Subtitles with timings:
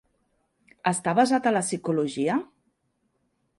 [0.91, 2.41] Està basat a la psicologia?